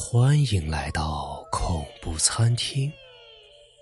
[0.00, 2.90] 欢迎来到恐怖餐厅，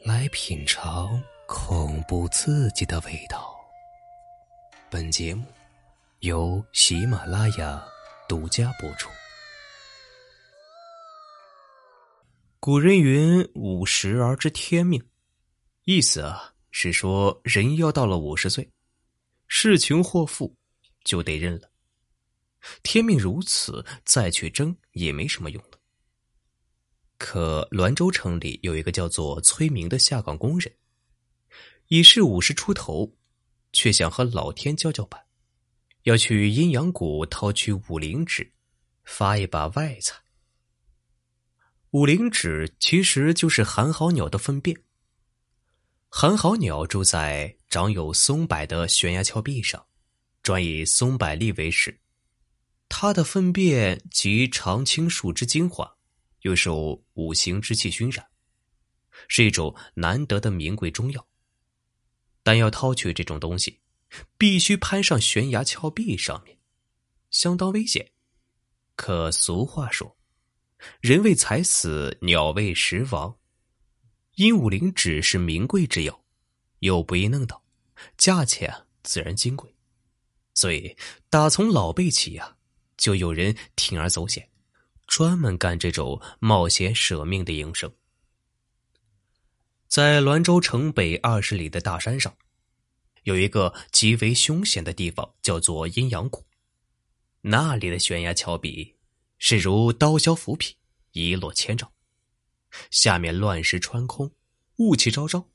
[0.02, 3.54] 来品尝恐怖刺激的味道。
[4.88, 5.44] 本节目
[6.20, 7.86] 由喜马拉雅
[8.26, 9.10] 独家播出。
[12.58, 15.06] 古人云：“五十而知天命”，
[15.84, 18.72] 意思啊是说，人要到了五十岁，
[19.46, 20.56] 是穷或富
[21.04, 21.70] 就得认了。
[22.82, 25.75] 天命如此，再去争也没什么用了。
[27.18, 30.72] 可滦州城里有一个叫做崔明的下岗工人，
[31.88, 33.16] 已是五十出头，
[33.72, 35.20] 却想和老天交交板，
[36.02, 38.52] 要去阴阳谷掏取五灵纸，
[39.04, 40.16] 发一把外财。
[41.92, 44.76] 五灵纸其实就是寒号鸟的粪便。
[46.08, 49.86] 寒号鸟住在长有松柏的悬崖峭壁上，
[50.42, 51.98] 专以松柏粒为食。
[52.88, 55.95] 它的粪便集常青树之精华。
[56.46, 58.24] 又受五行之气熏染，
[59.26, 61.26] 是一种难得的名贵中药。
[62.44, 63.80] 但要掏取这种东西，
[64.38, 66.56] 必须攀上悬崖峭壁上面，
[67.30, 68.12] 相当危险。
[68.94, 70.16] 可俗话说
[71.02, 73.36] ：“人为财死，鸟为食亡。”
[74.36, 76.24] 鹦鹉灵脂是名贵之药，
[76.78, 77.64] 又不易弄到，
[78.16, 79.74] 价钱自然金贵。
[80.54, 80.96] 所以
[81.28, 82.56] 打从老辈起呀，
[82.96, 84.48] 就有人铤而走险。
[85.06, 87.92] 专门干这种冒险舍命的营生。
[89.88, 92.36] 在滦州城北二十里的大山上，
[93.22, 96.44] 有一个极为凶险的地方，叫做阴阳谷。
[97.42, 98.96] 那里的悬崖峭壁
[99.38, 100.74] 是如刀削斧劈，
[101.12, 101.90] 一落千丈，
[102.90, 104.32] 下面乱石穿空，
[104.78, 105.48] 雾气昭昭，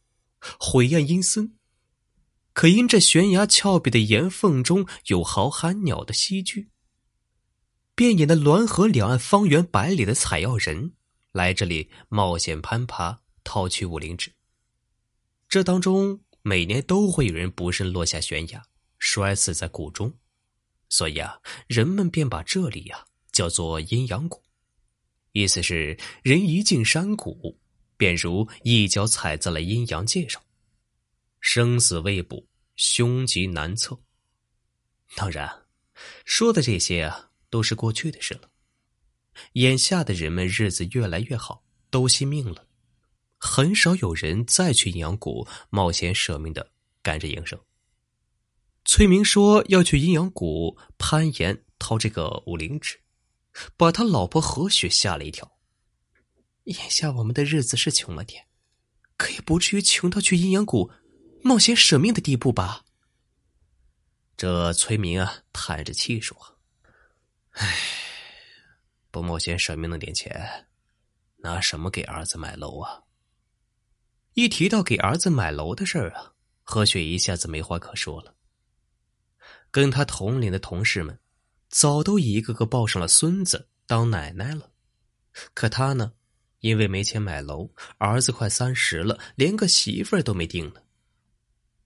[0.57, 1.57] 晦暗阴森。
[2.53, 6.70] 可因这悬崖峭壁的岩缝中有豪寒鸟的栖居。
[8.01, 10.93] 遍野的滦河两岸方圆百里的采药人
[11.33, 14.33] 来这里冒险攀爬，掏取五灵芝。
[15.47, 18.63] 这当中每年都会有人不慎落下悬崖，
[18.97, 20.11] 摔死在谷中，
[20.89, 24.41] 所以啊，人们便把这里呀叫做阴阳谷，
[25.33, 27.59] 意思是人一进山谷，
[27.97, 30.41] 便如一脚踩在了阴阳界上，
[31.39, 33.95] 生死未卜，凶吉难测。
[35.15, 35.67] 当然，
[36.25, 37.27] 说的这些啊。
[37.51, 38.49] 都是过去的事了。
[39.53, 42.65] 眼下的人们日子越来越好，都惜命了，
[43.37, 46.71] 很少有人再去阴阳谷冒险舍命的
[47.03, 47.59] 干着营生。
[48.83, 52.99] 崔明说要去阴阳谷攀岩掏这个五灵指，
[53.77, 55.59] 把他老婆何雪吓了一跳。
[56.63, 58.47] 眼下我们的日子是穷了点，
[59.17, 60.91] 可也不至于穷到去阴阳谷
[61.43, 62.83] 冒险舍命的地步吧？
[64.35, 66.50] 这崔明啊，叹着气说。
[67.51, 67.77] 唉，
[69.11, 70.67] 不冒险舍命那点钱，
[71.37, 73.03] 拿什么给儿子买楼啊？
[74.33, 78.33] 一提到给儿子买楼的事儿啊，何雪一下子没话可说了。
[79.69, 81.19] 跟他同龄的同事们，
[81.69, 84.71] 早都一个个抱上了孙子当奶奶了，
[85.53, 86.13] 可他呢，
[86.59, 90.81] 因为没钱买楼，儿子快三十了，连个媳妇儿都没定呢。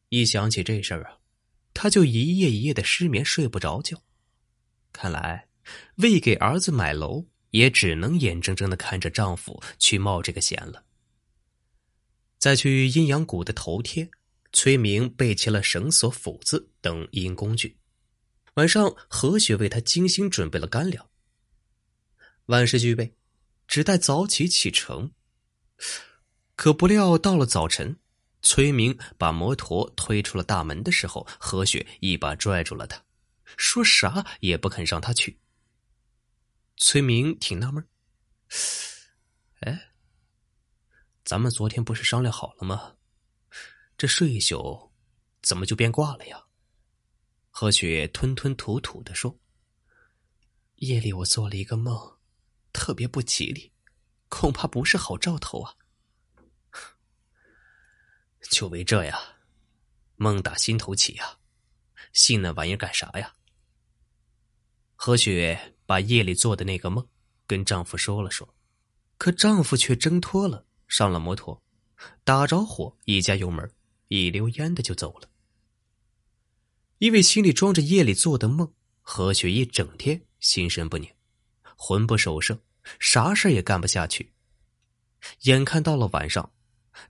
[0.10, 1.18] 一想起这事儿啊，
[1.74, 4.00] 他就一夜一夜的失眠，睡不着觉。
[4.92, 5.48] 看来。
[5.96, 10.84] 为给儿子买楼，也只能眼睁睁的看着丈夫去冒这个险了。
[12.38, 14.10] 在去阴阳谷的头天，
[14.54, 17.78] 崔明备齐了绳索、斧子等阴工具。
[18.56, 21.10] 晚上，何雪为他精心准备了干粮，
[22.46, 23.16] 万事俱备，
[23.68, 25.12] 只待早起启程。
[26.56, 27.98] 可不料到了早晨，
[28.42, 33.04] 崔明把摩托推出了大门的时候，何雪一把拽住了他，
[33.58, 35.38] 说啥也不肯让他去。
[36.78, 37.88] 崔明挺纳闷
[39.62, 39.94] 哎，
[41.24, 42.98] 咱们昨天不是商量好了吗？
[43.98, 44.92] 这睡一宿，
[45.42, 46.46] 怎么就变卦了呀？
[47.50, 49.40] 何雪吞吞吐吐的说
[50.76, 52.18] ：“夜里我做了一个梦，
[52.74, 53.72] 特别不吉利，
[54.28, 55.76] 恐怕不是好兆头啊。
[58.52, 59.18] 就为这呀，
[60.18, 61.40] 梦打心头起呀，
[62.12, 63.34] 信那玩意儿干啥呀？”
[64.96, 65.72] 何雪。
[65.86, 67.08] 把夜里做的那个梦
[67.48, 68.54] 跟丈夫说了说，
[69.18, 71.62] 可丈夫却挣脱了，上了摩托，
[72.24, 73.70] 打着火，一加油门，
[74.08, 75.30] 一溜烟的就走了。
[76.98, 81.10] 因为心里装着夜里做的梦，何雪一整天心神不宁，
[81.76, 82.60] 魂不守舍，
[83.00, 84.32] 啥事也干不下去。
[85.42, 86.52] 眼看到了晚上，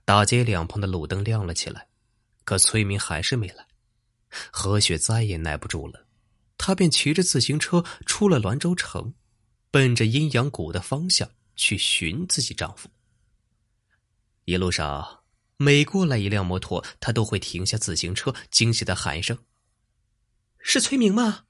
[0.04, 1.88] 大街两旁的路灯亮了起来，
[2.44, 3.66] 可崔明还是没来，
[4.50, 6.05] 何雪再也耐不住了。
[6.58, 9.14] 他便骑着自行车出了滦州城，
[9.70, 12.88] 奔着阴阳谷的方向去寻自己丈夫。
[14.44, 15.20] 一路上，
[15.56, 19.38] 每过来一辆摩托，她都会停下自行车，惊喜的喊一声
[20.58, 21.44] ：“是崔明吗？”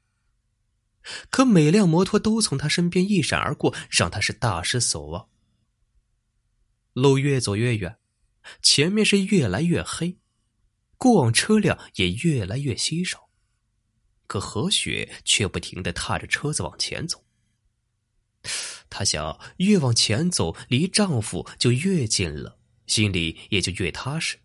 [1.31, 5.29] 可每辆摩托都从他身边一闪而过，让他是大失所望。
[6.95, 7.97] 路越走越远，
[8.61, 10.19] 前面是越来越黑，
[10.97, 13.26] 过往车辆也越来越稀少。
[14.27, 17.25] 可何雪却不停的踏着车子往前走。
[18.89, 24.39] 她想，越往前走，离丈夫就越近了，心里也就越踏实。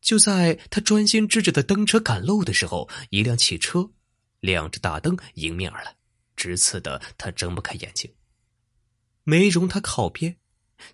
[0.00, 3.90] 就在她专心致志的蹬车赶路的时候，一辆汽车。
[4.40, 5.94] 亮着大灯迎面而来，
[6.34, 8.12] 直刺的他睁不开眼睛。
[9.22, 10.36] 没容她靠边，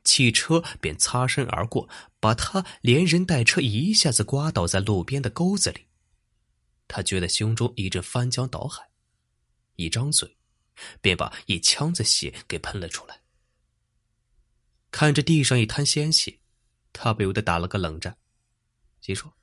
[0.05, 1.89] 汽车便擦身而过，
[2.21, 5.88] 把他连人带车一下子刮倒在路边的沟子里。
[6.89, 8.91] 他觉得胸中一阵翻江倒海，
[9.77, 10.37] 一张嘴，
[11.01, 13.21] 便把一腔子血给喷了出来。
[14.91, 16.41] 看着地上一滩鲜血，
[16.93, 18.17] 他不由得打了个冷战，
[19.01, 19.37] 心说：“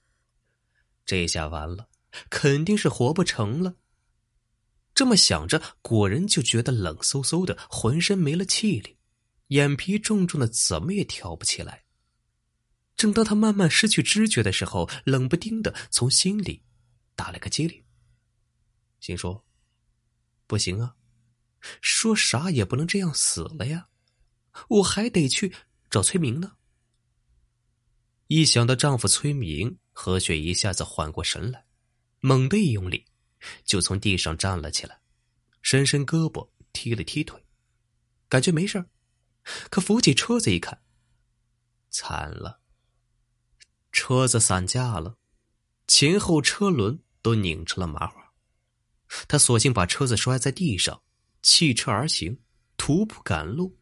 [1.05, 1.87] 这下完了，
[2.29, 3.75] 肯定是活不成了。”
[4.95, 8.97] 这么想着，果然就觉得冷飕飕的，浑身没了气力，
[9.47, 11.83] 眼皮重重的，怎么也挑不起来。
[12.97, 16.63] 正当他慢慢失去知觉的时候，冷不丁的从心里
[17.15, 17.83] 打了个激灵，
[18.99, 19.45] 心说
[20.47, 20.95] ：“不行啊，
[21.81, 23.89] 说啥也不能这样死了呀，
[24.69, 25.53] 我还得去
[25.89, 26.57] 找崔明呢。”
[28.27, 31.65] 一想到丈夫崔明，何雪一下子缓过神来，
[32.19, 33.05] 猛地一用力。
[33.63, 34.99] 就从地上站了起来，
[35.61, 37.45] 伸伸胳膊，踢了踢腿，
[38.27, 38.83] 感觉没事
[39.69, 40.81] 可扶起车子一看，
[41.91, 42.61] 惨了，
[43.91, 45.19] 车子散架了，
[45.85, 48.31] 前后车轮都拧成了麻花。
[49.27, 51.01] 他索性把车子摔在地上，
[51.41, 52.39] 弃车而行，
[52.77, 53.75] 徒步赶路。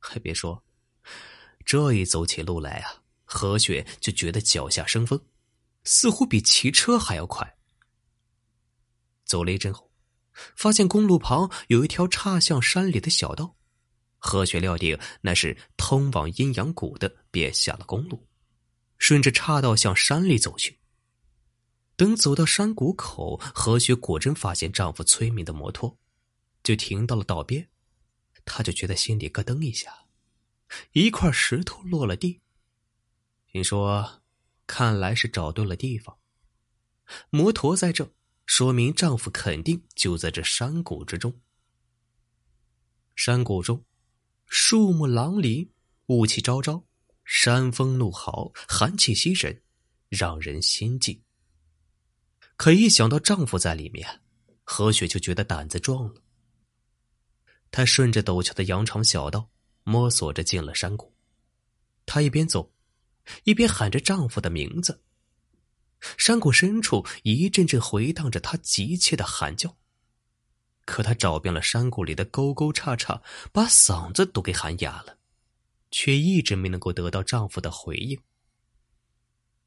[0.00, 0.60] 还别说，
[1.64, 5.24] 这一走起路来啊，何雪就觉得脚下生风，
[5.84, 7.56] 似乎比骑车还要快。
[9.24, 9.88] 走了一阵后，
[10.56, 13.54] 发现公路旁有一条岔向山里的小道。
[14.18, 18.26] 何雪料定那是通往阴阳谷的，便下了公路，
[18.98, 20.81] 顺着岔道向山里走去。
[21.96, 25.98] 等走到山谷口，何雪果真发现丈夫崔明的摩托，
[26.62, 27.68] 就停到了道边。
[28.44, 30.06] 她就觉得心里咯噔一下，
[30.92, 32.40] 一块石头落了地，
[33.52, 34.22] 心说
[34.66, 36.18] ：“看来是找对了地方，
[37.30, 38.12] 摩托在这。”
[38.44, 41.40] 说明丈夫肯定就在这山谷之中。
[43.14, 43.82] 山谷中，
[44.46, 45.72] 树木狼林，
[46.06, 46.84] 雾气昭昭，
[47.24, 49.62] 山风怒号，寒气袭人，
[50.08, 51.22] 让人心悸。
[52.62, 54.20] 可一想到丈夫在里面，
[54.62, 56.22] 何雪就觉得胆子壮了。
[57.72, 59.50] 她顺着陡峭的羊肠小道
[59.82, 61.12] 摸索着进了山谷。
[62.06, 62.72] 她一边走，
[63.42, 65.02] 一边喊着丈夫的名字。
[66.16, 69.76] 山谷深处一阵阵回荡着她急切的喊叫，
[70.84, 73.20] 可她找遍了山谷里的沟沟岔岔，
[73.52, 75.18] 把嗓子都给喊哑了，
[75.90, 78.16] 却一直没能够得到丈夫的回应。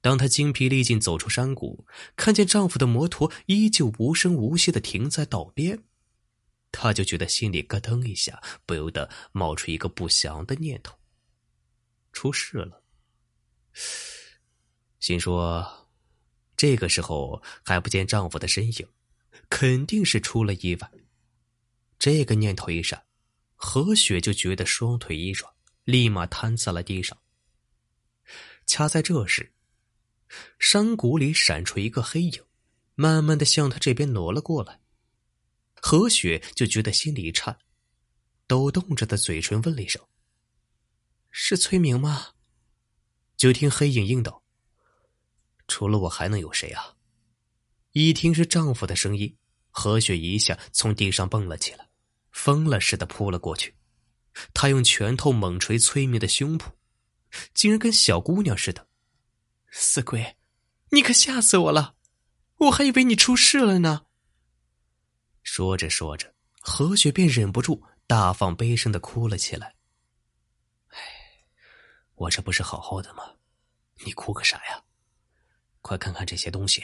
[0.05, 5.81] 当她精疲力尽走出山谷，看见丈夫的摩托依旧无声无息的停在道边，
[6.71, 10.95] 她就觉得心里咯噔一下，不由得冒出一个不祥的念头：
[12.13, 12.83] 出事了。
[14.99, 15.87] 心说。
[16.55, 18.87] 这个时候还不见丈夫的身影，
[19.49, 20.91] 肯定是出了意外。
[21.97, 23.03] 这个念头一闪，
[23.55, 25.51] 何雪就觉得双腿一软，
[25.83, 27.17] 立马瘫在了地上。
[28.67, 29.54] 恰在这时，
[30.59, 32.43] 山谷里闪出一个黑影，
[32.95, 34.79] 慢慢的向他这边挪了过来。
[35.75, 37.57] 何雪就觉得心里一颤，
[38.47, 40.01] 抖动着的嘴唇问了一声
[41.29, 42.29] ：“是崔明吗？”
[43.37, 44.43] 就听黑影应道。
[45.67, 46.95] 除了我还能有谁啊？
[47.91, 49.37] 一听是丈夫的声音，
[49.69, 51.89] 何雪一下从地上蹦了起来，
[52.31, 53.75] 疯了似的扑了过去。
[54.53, 56.73] 她用拳头猛捶崔明的胸脯，
[57.53, 58.84] 竟然跟小姑娘似的。
[59.77, 60.37] 死鬼，
[60.91, 61.95] 你可吓死我了！
[62.59, 64.05] 我还以为你出事了呢。
[65.43, 69.75] 说着说着，何雪便忍不住大放悲声的哭了起来。
[70.87, 70.97] 哎，
[72.15, 73.23] 我这不是好好的吗？
[74.05, 74.81] 你哭个啥呀？
[75.81, 76.81] 快看看这些东西。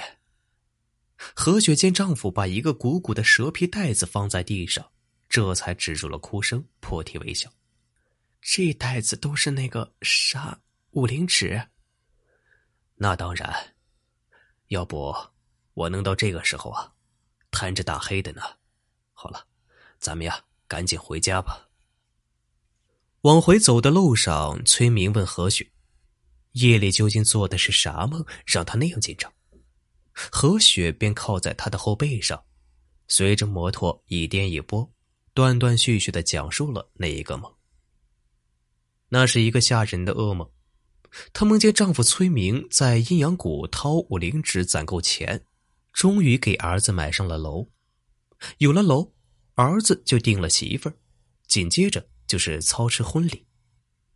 [1.16, 4.92] 何雪见丈夫把一个鼓鼓的蛇皮袋子放在地上，
[5.30, 7.50] 这才止住了哭声，破涕为笑。
[8.42, 11.70] 这袋子都是那个啥五灵纸。
[13.04, 13.52] 那当然，
[14.68, 15.12] 要不
[15.74, 16.94] 我能到这个时候啊，
[17.50, 18.44] 贪着大黑的呢。
[19.12, 19.44] 好了，
[19.98, 21.68] 咱们呀，赶紧回家吧。
[23.22, 25.68] 往回走的路上，崔明问何雪
[26.54, 29.34] ：“夜里究竟做的是啥梦，让他那样紧张？”
[30.14, 32.40] 何雪便靠在他的后背上，
[33.08, 34.88] 随着摩托一颠一拨，
[35.34, 37.52] 断断续续的讲述了那一个梦。
[39.10, 40.48] 那是一个吓人的噩梦。
[41.34, 45.46] 她梦见丈夫崔明在阴阳谷掏五灵纸攒够钱，
[45.92, 47.68] 终于给儿子买上了楼。
[48.58, 49.14] 有了楼，
[49.56, 50.96] 儿子就定了媳妇儿，
[51.48, 53.46] 紧接着就是操持婚礼。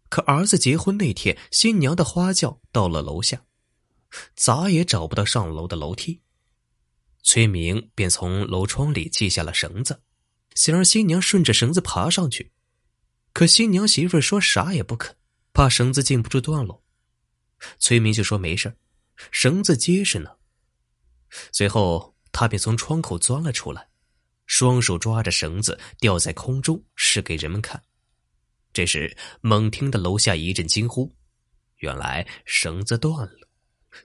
[0.08, 3.44] 可儿子结婚那天，新娘的花轿到了楼下，
[4.36, 6.22] 咋也找不到上楼的楼梯。
[7.22, 10.02] 崔明便从楼窗里系下了绳子，
[10.54, 12.52] 想让新娘顺着绳子爬上去。
[13.34, 15.18] 可新娘媳妇儿说啥也不肯，
[15.52, 16.84] 怕绳子禁不住断喽。
[17.80, 18.76] 崔明就说没事
[19.32, 20.32] 绳子结实呢。
[21.52, 23.90] 随后他便从窗口钻了出来。
[24.48, 27.82] 双手抓着绳子吊在空中，示给人们看。
[28.72, 31.16] 这时，猛听的楼下一阵惊呼，
[31.78, 33.50] 原来绳子断了，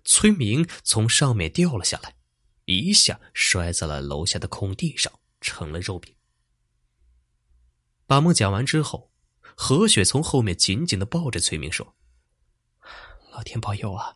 [0.03, 2.17] 崔明从上面掉了下来，
[2.65, 6.15] 一下摔在了楼下的空地上，成了肉饼。
[8.07, 9.13] 把梦讲完之后，
[9.55, 11.95] 何雪从后面紧紧的抱着崔明说
[13.41, 14.15] ：“老天保佑啊，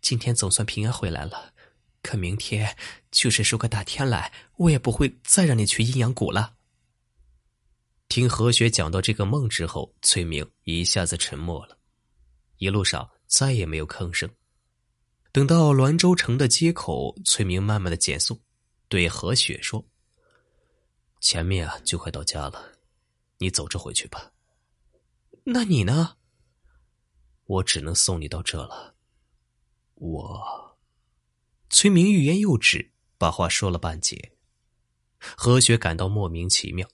[0.00, 1.52] 今天总算平安回来了。”
[2.02, 2.76] 可明天
[3.10, 6.54] 就是说个大天来，我也不会再让你去阴阳谷了。
[8.08, 11.76] 听何雪讲到这个梦之后，崔明一下子沉默了，
[12.58, 14.30] 一路上再也没有吭声。
[15.32, 18.40] 等到滦州城的街口，崔明慢慢的减速，
[18.88, 19.84] 对何雪说
[21.20, 22.72] ：“前面啊，就快到家了，
[23.38, 24.30] 你走着回去吧。
[25.42, 26.18] 那你呢？
[27.50, 28.94] 我只能送你到这了。
[29.94, 30.78] 我。”
[31.68, 34.32] 崔明欲言又止，把话说了半截。
[35.18, 36.88] 何雪感到莫名其妙，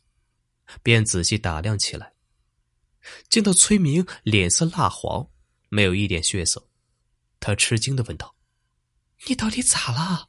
[0.83, 2.15] 便仔细打量起来。
[3.29, 5.31] 见到崔明脸色蜡黄，
[5.69, 6.69] 没有一点血色，
[7.39, 8.35] 他吃惊的问道
[9.29, 10.29] ：“你到底咋了？”“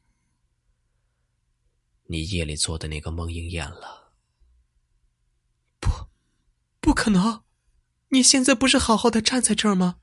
[2.04, 4.12] 你夜里做的那个梦应验了。
[5.80, 5.88] ”“不，
[6.80, 7.42] 不可能！
[8.10, 10.00] 你现在不是好好的站在这儿吗？”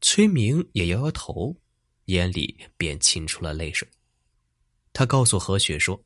[0.00, 1.56] 崔明也摇摇头。
[2.08, 3.86] 眼里便沁出了泪水。
[4.94, 6.02] 他告诉何雪说，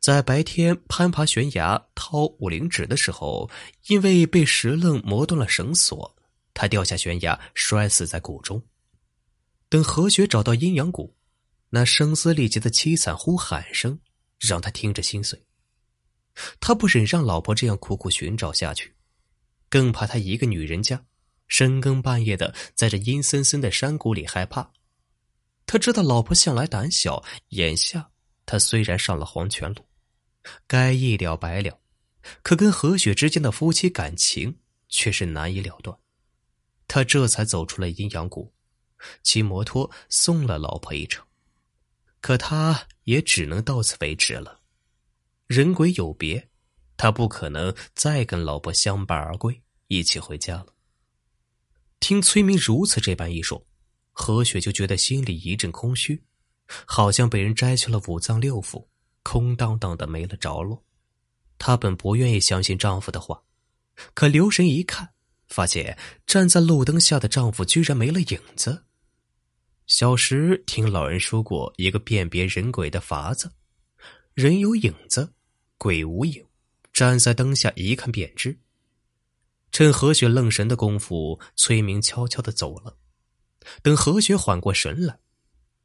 [0.00, 3.48] 在白天攀爬悬崖掏五灵指的时候，
[3.86, 6.16] 因为被石棱磨断了绳索，
[6.52, 8.60] 他掉下悬崖，摔死在谷中。
[9.68, 11.16] 等何雪找到阴阳谷，
[11.70, 13.96] 那声嘶力竭的凄惨呼喊声
[14.40, 15.40] 让他听着心碎。
[16.58, 18.92] 他不忍让老婆这样苦苦寻找下去，
[19.68, 21.06] 更怕他一个女人家
[21.48, 24.70] 深更半夜的在这阴森森的山谷里害怕。
[25.66, 28.10] 他知道老婆向来胆小，眼下
[28.46, 29.84] 他虽然上了黄泉路，
[30.66, 31.78] 该一了百了，
[32.42, 35.98] 可跟何雪之间的夫妻感情却是难以了断。
[36.86, 38.50] 他这才走出了阴阳谷，
[39.22, 41.22] 骑摩托送了老婆一程。
[42.20, 44.60] 可他也只能到此为止了。
[45.46, 46.48] 人鬼有别，
[46.96, 50.66] 他不可能再跟老婆相伴而归，一起回家了。
[52.00, 53.64] 听崔明如此这般一说。
[54.12, 56.20] 何雪就觉得心里一阵空虚，
[56.84, 58.84] 好像被人摘去了五脏六腑，
[59.22, 60.84] 空荡荡的没了着落。
[61.56, 63.40] 她本不愿意相信丈夫的话，
[64.14, 65.10] 可留神一看，
[65.46, 68.84] 发现站在路灯下的丈夫居然没了影子。
[69.86, 73.52] 小时听老人说过一个辨别人鬼的法子：
[74.34, 75.32] 人有影子，
[75.78, 76.44] 鬼无影，
[76.92, 78.58] 站在灯下一看便知。
[79.78, 82.96] 趁何雪愣神的功夫，崔明悄悄的走了。
[83.80, 85.20] 等何雪缓过神来，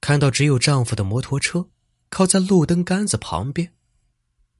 [0.01, 1.69] 看到只有丈夫的摩托车
[2.09, 3.71] 靠在路灯杆子旁边，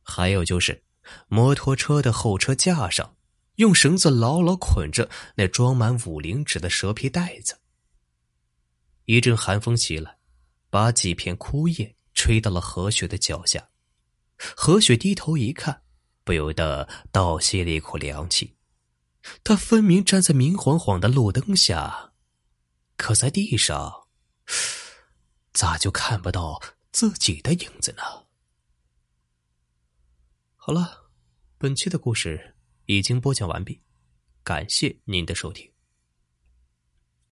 [0.04, 0.84] 还有就是
[1.30, 3.16] 摩托车的后车架上
[3.56, 7.58] 用绳子牢牢捆着那装满五灵纸的蛇皮袋子。
[9.06, 10.16] 一阵寒风袭来，
[10.70, 13.68] 把几片枯叶吹到了何雪的脚下。
[14.38, 15.82] 何雪低头一看，
[16.24, 18.54] 不由得倒吸了一口凉气。
[19.44, 22.12] 他分明站在明晃晃的路灯下。
[22.96, 24.08] 可在地上，
[25.52, 26.62] 咋就看不到
[26.92, 28.04] 自己的影子呢？
[30.56, 31.10] 好了，
[31.58, 33.82] 本期的故事已经播讲完毕，
[34.44, 35.73] 感谢您的收听。